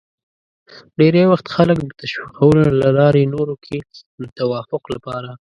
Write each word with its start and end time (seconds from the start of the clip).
ډېری 0.97 1.23
وخت 1.31 1.47
خلک 1.55 1.77
د 1.83 1.89
تشویقولو 2.01 2.63
له 2.81 2.89
لارې 2.97 3.31
نورو 3.33 3.55
کې 3.65 3.77
د 4.21 4.23
توافق 4.37 4.83
لپاره 4.93 5.29